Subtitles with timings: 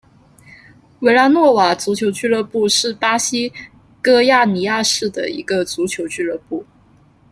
[1.01, 3.53] 维拉诺瓦足球俱乐部是巴西
[4.01, 6.65] 戈亚尼亚市的一个足球俱乐部。